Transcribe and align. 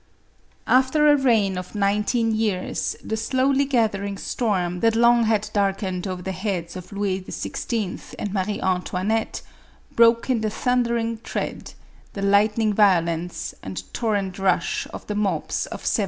After 0.65 1.05
a 1.11 1.15
reign 1.15 1.59
of 1.59 1.75
nineteen 1.75 2.33
years, 2.33 2.95
the 3.03 3.15
slowly 3.15 3.65
gathering 3.65 4.17
storm 4.17 4.79
that 4.79 4.95
long 4.95 5.25
had 5.25 5.51
darkened 5.53 6.07
over 6.07 6.23
the 6.23 6.31
heads 6.31 6.75
of 6.75 6.91
Louis 6.91 7.21
XVI. 7.21 8.15
and 8.17 8.33
Marie 8.33 8.59
Antoinette, 8.59 9.43
broke 9.95 10.27
in 10.27 10.41
the 10.41 10.49
thundering 10.49 11.19
tread, 11.19 11.75
the 12.13 12.23
lightning 12.23 12.73
violence, 12.73 13.53
and 13.61 13.83
torrent 13.93 14.39
rush 14.39 14.87
of 14.91 15.05
the 15.05 15.13
mobs 15.13 15.67
of 15.67 15.81
1789. 15.81 15.97